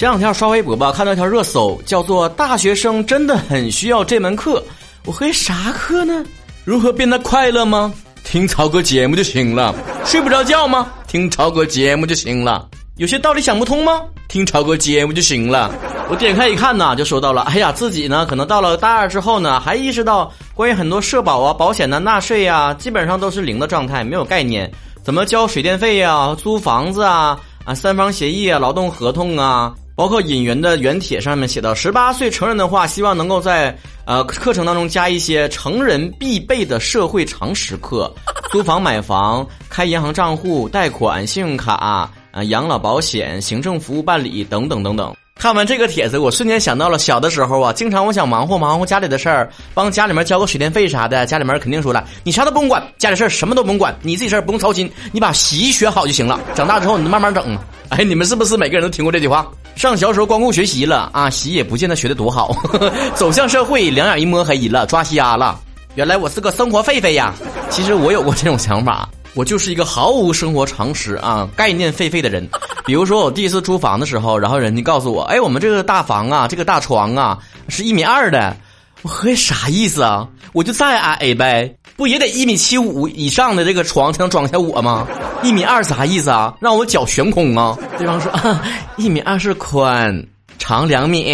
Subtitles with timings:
[0.00, 4.64] 前两天刷微博吧，看到一条热搜，叫做“大学生真的很需要这门课”。
[5.04, 6.24] 我会啥课呢？
[6.64, 7.92] 如何变得快乐吗？
[8.24, 9.74] 听曹哥节目就行了。
[10.06, 10.90] 睡不着觉吗？
[11.06, 12.66] 听曹哥节目就行了。
[12.96, 14.00] 有些道理想不通吗？
[14.26, 15.70] 听曹哥节目就行了。
[16.08, 24.72] 我点开一看呢，就说到了，哎呀，自己呢可能到了大二之后呢，还意识到关于很多社保啊、保险呐、纳税呀，基本上都是零的状态，没有概念。
[25.04, 38.10] 怎么交水电费呀、租房子啊、啊三方协议啊、劳动合同啊，包括引援的原帖上面写到，十八岁成人的话，希望能够在呃课程当中加一些成人必备的社会常识课，
[38.50, 42.10] 租房、买房、开银行账户、贷款、信用卡啊、
[42.44, 45.14] 养老保险、行政服务办理等等等等。
[45.34, 56.40] 看完这个帖子，我瞬间想到了小的时候啊，经常我想忙活忙活家里的事儿，帮家里面交个水电费啥的，家里面肯定说了，你啥都不用管，家里事儿什么都不用管，你自己事儿不用操心，你把洗衣学好就行了。
[56.54, 57.58] 长大之后你慢慢整。
[57.90, 59.46] 哎，你们是不是每个人都听过这句话？
[59.76, 62.54] 上学时候光顾学习了啊，习也不见得学得多好。
[63.16, 65.58] 走向社会，两眼一摸黑了，抓瞎了。
[65.94, 67.34] 原来我是个生活狒狒呀。
[67.70, 72.46] 其实我有过这种想法，我就是一个毫无生活常识啊概念狒狒的人。
[72.84, 78.56] 比如说我第一次租房的时候，然后人家告诉我，哎，我们这个大房啊，这个大床啊，是一米二的。
[79.02, 80.28] 我合计啥意思啊？
[80.52, 85.06] 我就再矮呗，不也得一米七五以上的这个床才能装下我吗？
[85.42, 86.54] 一米二啥意思啊？
[86.58, 87.76] 让我脚悬空啊？
[87.98, 88.64] 对方说啊，
[88.96, 90.26] 一米二是宽，
[90.58, 91.30] 长两米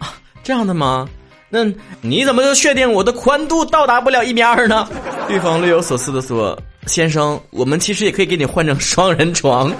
[0.00, 1.08] 啊，这样的吗？
[1.48, 1.60] 那
[2.00, 4.88] 你怎么就确定我的宽度到达不了一米二呢？
[5.28, 6.58] 对方略有所思的说，
[6.88, 9.72] 先生，我们其实也可以给你换成双人床。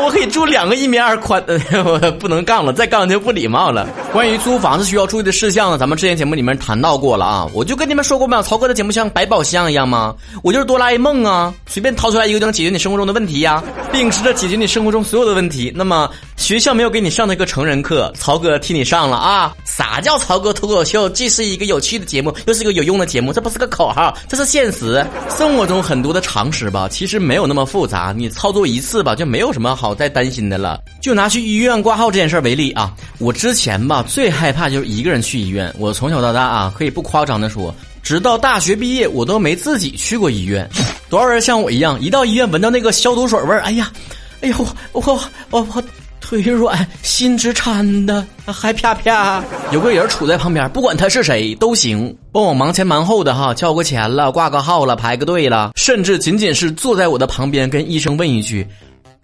[0.00, 3.86] 那我可以住两个一米二宽的， 我不能杠了，再杠就不礼貌了。
[4.14, 7.46] 关于租房子需要注意的事项呢，咱们之前节目里面谈到过了啊。
[7.52, 10.14] 我就跟你们说过没有，曹哥的节目像百宝箱一样吗？
[10.42, 13.62] 我就是哆啦 A 梦啊，随便掏出来一个就能解决你生活中的问题呀，
[13.92, 15.70] 并试着解决你生活中所有的问题。
[15.76, 19.54] 那么学校没有给你上的一个成人课，曹哥替你上了啊。
[19.66, 21.10] 啥叫曹哥脱口秀？
[21.10, 25.04] 既是一个有趣的节目，又是一个有用的节目，这不是个口号，这是现实。
[25.28, 30.80] 生活中很多的常识吧，其实没有那么复杂，你操作一次吧，就没有什么好再担心的了。
[31.00, 35.72] 就拿去医院挂号这件事为例啊，我之前吧最害怕就是一个人去医院。
[35.78, 40.68] 我从小到大啊，可以不夸张的说，直到大学毕业，我都没自己去过医院。
[41.08, 43.90] 多少人像我一样，一到医院闻到那个消毒水味儿，哎呀，
[44.40, 44.56] 哎呦，
[44.92, 45.84] 我我我我。
[46.22, 49.42] 腿软，心直颤的，还啪啪。
[49.72, 58.64] 有个人杵在旁边，不管他是谁都行，帮我忙前忙后的哈，交个钱了，挂个号了，排个队了，甚至仅仅是坐在我的旁边跟医生问一句。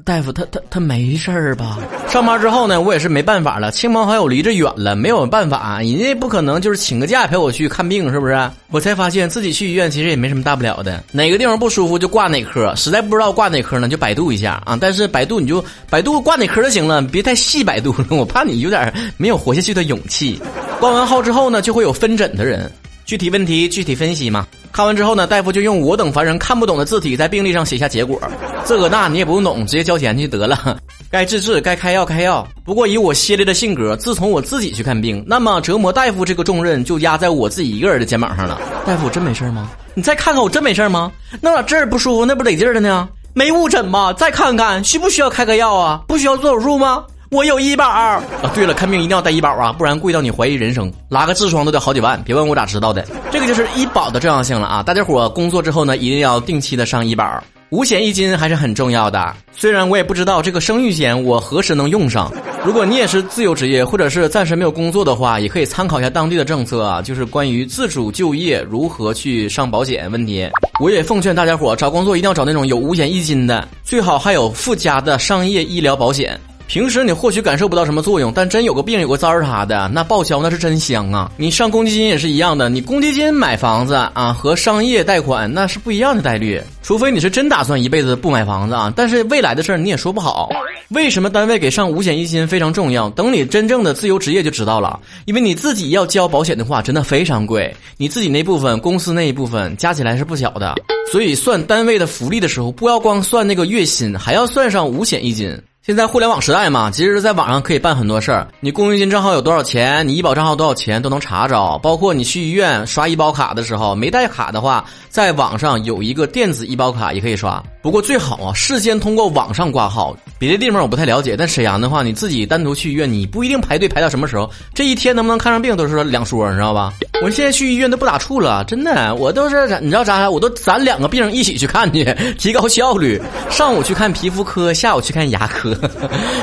[0.04, 1.78] 大夫，他他他没事儿吧？
[2.08, 8.50] 上班之后呢，我也是没办法了，亲朋好友离着远了，没有办法，人家不可能就是请个假陪我去看病，是不是？
[8.70, 14.78] 我才发现自己去医院其实也没什么大不了的，哪个地方不舒服就挂哪科，实在不知道挂哪科呢，就百度一下啊。
[14.80, 20.40] 但是百度你就百度挂哪科就行了，别太细百度了，我怕你有点没有活下去的勇气。
[20.78, 22.70] 挂完号之后呢，就会有分诊的人，
[23.06, 24.44] 具体问题具体分析嘛。
[24.72, 28.20] 看完之后呢，大夫就用我等凡人看不懂的字体在病历上写下结果。
[28.64, 30.76] 这个那你也不用懂，直接交钱去得了。
[31.08, 32.46] 该治治，该开药开药。
[32.64, 38.60] 不过以我犀利的性格，自从我自己去看病，那么折磨大夫这个重任就压在我自己一个人的肩膀上了。
[38.84, 39.70] 大夫，真没事吗？
[39.94, 41.12] 你再看看我真没事吗？
[41.40, 43.08] 那咋这儿不舒服，那不得劲儿的呢？
[43.34, 44.12] 没误诊吗？
[44.12, 46.02] 再看看，需不需要开个药啊？
[46.08, 47.04] 不需要做手术吗？
[47.30, 48.22] 我有医保啊！
[48.54, 52.20] 对了，看病一定要带医保啊，不然贵到你怀疑人生，拉个痔疮都得好几万。
[52.24, 54.82] 别问我咋知道的，这个就是医保的重要性了啊！
[54.82, 59.34] 大家伙工作之后呢，一定要定期的上医保，五险一金还是很重要的。
[59.50, 62.32] 虽然我也不知道这个生育险我何时能用上。
[62.64, 70.48] 如果你也是自由职业，或者是暂时没有工作的话，也可以参考一下当地的政策啊，就是关于自主就业如何去上保险问题。
[70.80, 76.38] 我也奉劝大家伙找工作一定要找那种有五险一金的，最好还有附加的商业医疗保险。
[76.66, 81.30] 平时你或许感受不到什么作用，但真有个病有个灾儿啥的，那报销那是真香啊！
[81.36, 90.50] 你上公积金也是一样的，你公积金买房子啊和商业贷款那是不一样的概率，除非你是真打算一辈子不买房子啊，但是未来的事儿你也说不好。
[90.88, 93.08] 为什么单位给上五险一金非常重要？
[93.10, 100.74] 等你真正的自由职业就知道了，因为你自己要交保险的话真的非常贵，你自己那部分、公司那一部分加起来是不小的，
[101.12, 105.56] 所以算单位的福利的时候，不要光算那个月薪，还要算上五险一金。
[105.86, 108.48] 现在互联网时代嘛，其实在网上可以办很多事儿。
[108.58, 111.78] 你公积金账号有多少钱，你医保账号多少钱都能查着。
[111.78, 117.62] 包括你去医院刷医保卡的时候，没带卡的话，在网上有一个电子医保卡也可以刷。
[117.86, 120.12] 不过最好啊，事先通过网上挂号。
[120.40, 124.50] 别的地方我不太了解，但沈阳的话，你自己单独去医院，你不一定排队排到什么时候。
[124.74, 126.92] 这一天能不能看上病都是两说，你知道吧？
[127.22, 130.28] 我现在去医院都不打怵了，真的，我都是你知道咋？
[130.28, 132.04] 我都攒两个病一起去看去，
[132.36, 133.22] 提高效率。
[133.48, 135.72] 上午去看皮肤科，下午去看牙科。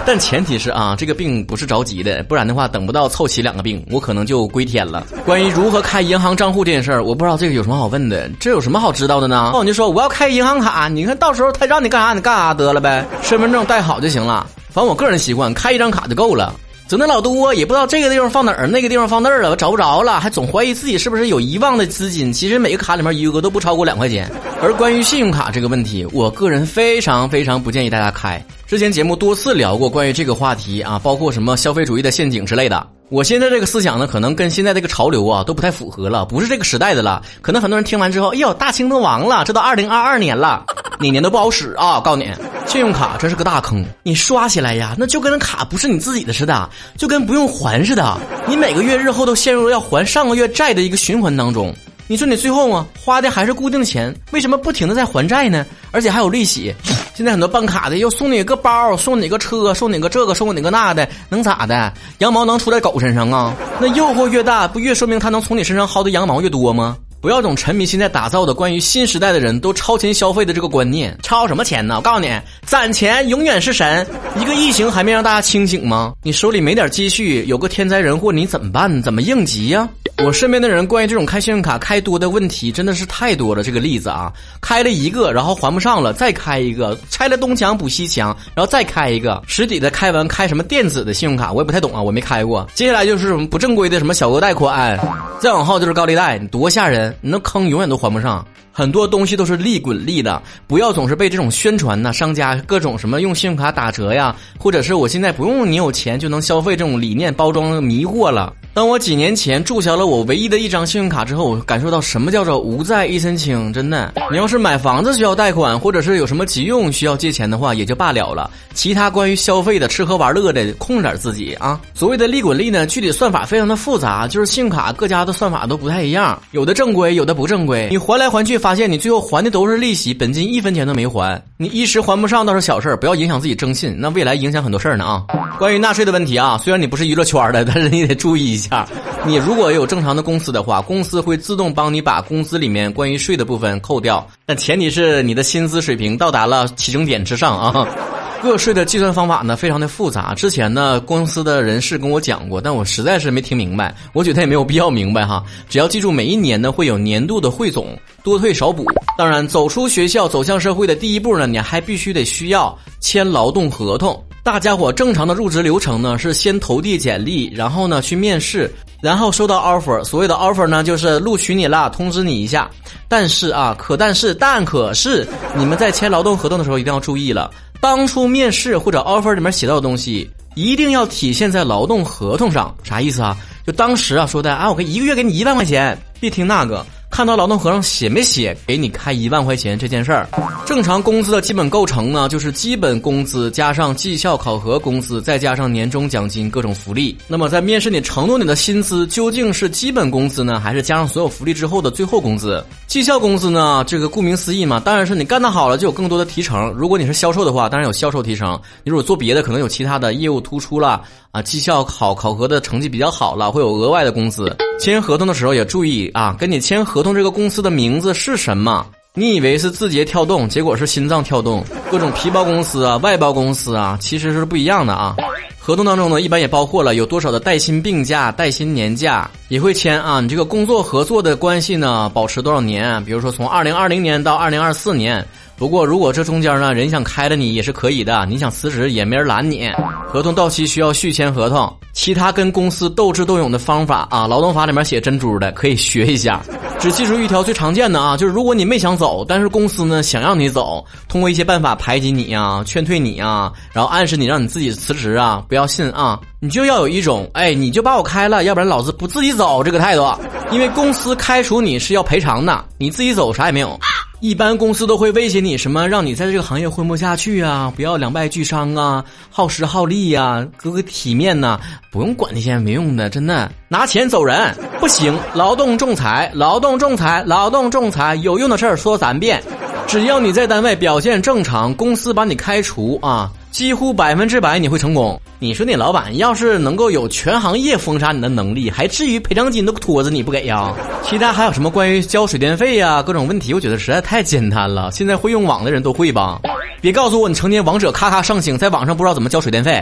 [0.05, 5.05] 但前提是啊，这个病不是着急的，不然的话，等不到凑齐两个病，我可能就归天了。
[5.25, 9.51] 关于如何开银行账户这件事儿，我不知道这个有什么好问的，这有什么好知道的呢？
[9.51, 14.47] 那我就说我要开银行卡，你看到时候他让你干啥你干啥得了呗，身份证带好就行了。
[14.71, 16.53] 反正我个人习惯，开一张卡就够了。
[16.87, 22.31] 整的老多，也不知道这个地方放哪儿，那个地方放那儿了，我找不着了，还总怀疑自己是不是有遗忘的资金。
[22.31, 24.29] 其实每个卡里面余额都不超过两块钱。
[24.61, 28.43] 而关于信用卡这个问题，我个人非常非常不建议大家开。
[28.73, 32.87] 之前节目多次聊过关于这个话题啊，包括什么消费主义的陷阱之类的。
[33.09, 37.21] 我现在这个思想呢，可能跟现在这个潮流啊都不太符合了，不是这个时代的了。
[37.39, 40.65] 可能很多人听完之后，哎呦，大清都亡了，这都二零二二年了，
[40.99, 41.99] 哪年都不好使啊！
[41.99, 42.31] 告诉你，
[42.65, 46.67] 信用卡真是个大坑，你刷起来呀，那就跟那卡不是你自己的似的，
[46.97, 48.17] 就跟不用还似的。
[48.47, 51.71] 你每个月日后都陷入了要还上个月债的一个循环当中。
[52.05, 55.63] 你说你最后啊花的还是固定钱，为什么不停的在还债呢？
[55.91, 56.73] 而且还有利息。
[57.15, 61.93] 现在很多办卡的又送你个包，送你个车，送你个这个，送你个那的，能咋的？
[62.17, 63.53] 羊毛能出在狗身上啊？
[63.79, 66.97] 那诱惑越大，不越说明他能从你身上薅的羊毛越多吗？
[67.21, 71.97] 不要总沉迷现在打造的关于新时代的人都超前消费的这个观念，超什么钱呢？
[71.97, 72.29] 我告诉你，
[72.65, 74.05] 攒钱永远是神。
[74.39, 76.13] 一个疫情还没让大家清醒吗？
[76.23, 79.01] 你手里没点积蓄，有个天灾人祸，你怎么办？
[79.03, 79.87] 怎么应急呀？
[80.25, 83.61] 我身边的人关于这种开信用卡开多的问题真的是太多了。
[83.61, 84.31] 这个例子啊，
[84.61, 92.65] 开了一个，然后还不上了，再开一个，拆了东墙补西墙，然后再开一个，实体的开完开什么电子的信用卡，我也不太懂啊，我没开过。
[92.73, 94.97] 接下来就是什么不正规的什么小额贷款，
[95.39, 97.13] 再往后就是高利贷，多吓人！
[97.19, 98.45] 你那坑永远都还不上。
[98.75, 108.51] 很多东西都是利滚利的，不要总是被这种宣传呐，商家各种什么用信用卡打折呀，或者是我现在不用你有钱就能消费这种理念包装迷惑了。
[108.75, 113.71] 当我几年前注销了我唯一的一张信用卡之后，我感受到什么叫做无债一身轻。
[113.71, 118.49] 真的，你要是买房子需要贷款，或者是有什么急用需要借钱的话，也就罢了了。
[118.73, 121.79] 其他关于消费的、吃喝玩乐的，控制点自己啊。
[121.93, 127.87] 所谓的利滚利呢，具体算法非常的复杂，就是信用卡各家的算法都不太一样，有的正规，有的不正规。
[127.91, 131.39] 你还来还去，发现你最后还的都是利息，本金一分钱都没还。
[131.57, 135.23] 你一时还不上倒是小事儿，不要影响自己征信，那未来影响很多事儿呢啊。
[135.59, 138.87] 关于纳税的问题啊，虽然你不是娱乐圈的，但是你得注意一下。
[139.25, 147.87] 你如果有正常的公司的话，公司会自动帮你把工资里面关于税的部分扣掉，但前提是你的薪资水平到达了起征点之上啊。
[148.43, 150.33] 个税的计算方法呢，非常的复杂。
[150.33, 153.95] 之前呢，公司的人事跟我讲过，但我实在是没听明白。
[154.11, 158.85] 我觉得也没有必要明白哈，只要记住每一年呢会有年度的汇总，多退少补。
[159.17, 164.21] 当然，走出学校走向社会的第一步呢，你还必须得需要签劳动合同。
[164.43, 168.69] 大家伙正常的入职流程呢，是先投递简历，然后呢去面试，
[169.01, 170.03] 然后收到 offer。
[170.03, 172.69] 所谓的 offer 呢，就是录取你啦，通知你一下。
[173.07, 175.25] 但是啊，可但是但可是，
[175.55, 177.49] 你们在签劳动合同的时候一定要注意了。
[177.79, 182.75] 当初面试或者 offer 里面写到的东西，一定要体现在劳动合同上。
[182.83, 183.37] 啥意思啊？
[183.65, 186.85] 就当时啊说的啊，我可以一个月给你一万块钱，别听那个。
[187.09, 190.27] 看到劳动合同写没写给你开一万块钱这件事儿，
[190.65, 197.15] 正常工资的基本构成呢，就是基本工资加上绩效考核工资，再加上年终奖金各种福利。
[197.27, 202.65] 那么在面试你承诺你的薪资究竟是基本工资呢，还是加上所有福利之后的最后工资？
[202.87, 203.83] 绩效工资呢？
[203.87, 206.71] 这个顾名思义嘛，当然是你干得好了就有更多的提成。
[206.71, 214.51] 如果你是销售的话，当然有销售提成；你如果做别的，可能有其他的业务突出了啊，绩效考考核的成绩比较好了，会有额外的工资。
[214.79, 218.83] 签合同的时候也注意啊，跟你签合同这个公司的名字是什么？
[219.13, 221.63] 你以为是字节跳动，结果是心脏跳动。
[221.91, 225.15] 各种皮包公司啊、外包公司啊，其实是不一样的啊。
[225.59, 230.19] 合同当中呢，一般也包括了有多少的带薪病假、带薪年假，也会签啊。
[230.19, 233.01] 你这个工作合作的关系呢，保持多少年？
[233.05, 235.23] 比如说从二零二零年到二零二四年。
[235.55, 239.71] 不过，如果这中间呢，人想开了你也是可以的，你想辞职也没人拦你。
[240.07, 246.41] 合同到期需要续签合同，其他跟公司斗智斗勇的方法啊，劳动法里面写珍珠的可以学一下。
[246.79, 260.05] 只记住一条最常见的啊，就是如果你没想走，但是公司呢想让你走，通过一些办法排挤你呀、劝退你啊，然后暗示你让你自己辞职啊，不要信啊，你就要有一种哎，你就把我开了，要不然老子不自己走这个态度，
[260.51, 263.79] 因为公司开除你是要赔偿的，你自己走啥也没有。
[264.23, 271.59] 一般公司都会威胁你什么，让你在这个行业混不下去啊，不要两败俱伤啊，耗时耗力呀，各个体面呐，
[271.91, 275.13] 不用管那些没用的，真的拿钱走人不行。
[275.33, 279.43] 劳动仲裁，劳动仲裁，劳动仲裁，有用的事儿说三遍。
[279.87, 285.21] 只要你在单位表现正常，公司把你开除啊，几乎百分之百你会成功。
[285.37, 290.73] 你说你老板要是能够有全行业封杀你的能力，还至于赔偿金都拖着你不给呀？
[291.03, 294.91] 其他还有什么关于交水电费呀各种问题，我觉得实在太简单了。
[294.91, 296.41] 现在会用网的人都会吧？
[296.81, 299.79] 别告诉我你成天王者咔咔上星，在网上不知道怎么交水电费。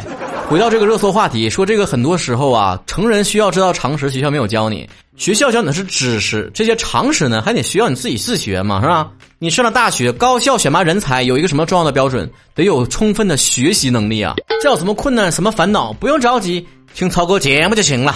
[0.49, 4.85] 回到这个热搜话题，说这个很多时候啊，成人需要知道常识，学校没有教你。
[5.15, 9.09] 学校教你的是知识，这些常识呢，还得需要你自己自学嘛，是吧？
[9.43, 12.31] 你上了大学，高校选拔人才有一个什么重要的标准？
[12.53, 14.35] 得有充分的学习能力啊！
[14.61, 18.15] 这有什么困难、什么烦恼，不用着急，听曹哥节目就行了。